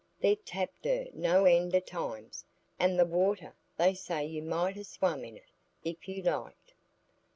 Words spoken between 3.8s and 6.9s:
say you might ha' swum in it, if you'd liked."